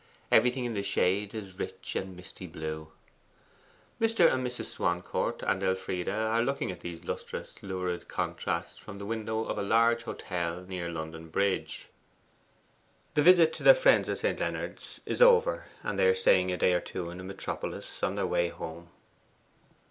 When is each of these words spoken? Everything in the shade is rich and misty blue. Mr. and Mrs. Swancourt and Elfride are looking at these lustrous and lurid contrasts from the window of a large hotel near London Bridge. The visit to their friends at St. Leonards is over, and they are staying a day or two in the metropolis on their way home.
Everything 0.31 0.65
in 0.65 0.73
the 0.73 0.81
shade 0.81 1.35
is 1.35 1.59
rich 1.59 1.95
and 1.95 2.15
misty 2.15 2.47
blue. 2.47 2.91
Mr. 4.01 4.33
and 4.33 4.43
Mrs. 4.43 4.65
Swancourt 4.65 5.43
and 5.43 5.61
Elfride 5.61 6.09
are 6.09 6.41
looking 6.41 6.71
at 6.71 6.79
these 6.79 7.03
lustrous 7.05 7.53
and 7.61 7.69
lurid 7.69 8.07
contrasts 8.07 8.79
from 8.79 8.97
the 8.97 9.05
window 9.05 9.43
of 9.43 9.59
a 9.59 9.61
large 9.61 10.01
hotel 10.01 10.63
near 10.67 10.89
London 10.89 11.29
Bridge. 11.29 11.87
The 13.13 13.21
visit 13.21 13.53
to 13.53 13.61
their 13.61 13.75
friends 13.75 14.09
at 14.09 14.17
St. 14.17 14.39
Leonards 14.39 15.01
is 15.05 15.21
over, 15.21 15.67
and 15.83 15.99
they 15.99 16.07
are 16.07 16.15
staying 16.15 16.51
a 16.51 16.57
day 16.57 16.73
or 16.73 16.81
two 16.81 17.11
in 17.11 17.19
the 17.19 17.23
metropolis 17.23 18.01
on 18.01 18.15
their 18.15 18.25
way 18.25 18.47
home. 18.49 18.87